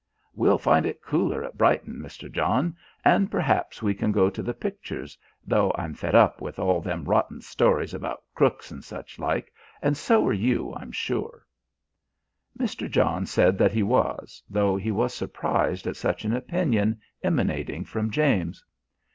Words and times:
We'll 0.33 0.57
find 0.57 0.87
it 0.87 1.03
cooler 1.03 1.43
at 1.43 1.59
Brighton, 1.59 1.99
Mr. 1.99 2.27
John, 2.31 2.75
and 3.05 3.29
perhaps 3.29 3.83
we 3.83 3.93
can 3.93 4.11
go 4.11 4.31
to 4.31 4.41
the 4.41 4.51
pictures, 4.55 5.15
though 5.45 5.71
I'm 5.77 5.93
fed 5.93 6.15
up 6.15 6.41
with 6.41 6.57
all 6.57 6.81
them 6.81 7.03
rotten 7.05 7.39
stories 7.41 7.93
about 7.93 8.23
crooks 8.33 8.71
and 8.71 8.83
such 8.83 9.19
like, 9.19 9.53
and 9.79 9.95
so 9.95 10.25
are 10.25 10.33
you, 10.33 10.73
I'm 10.73 10.91
sure." 10.91 11.45
Mr. 12.57 12.89
John 12.89 13.27
said 13.27 13.59
that 13.59 13.73
he 13.73 13.83
was, 13.83 14.41
though 14.49 14.75
he 14.75 14.89
was 14.91 15.13
surprised 15.13 15.85
at 15.85 15.97
such 15.97 16.25
an 16.25 16.33
opinion 16.35 16.99
emanating 17.21 17.85
from 17.85 18.09
James. 18.09 18.65